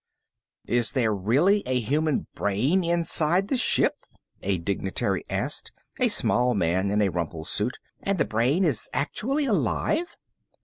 [0.65, 4.07] "Is there really a human brain inside the ship?"
[4.41, 7.77] a dignitary asked, a small man in a rumpled suit.
[8.01, 10.17] "And the brain is actually alive?"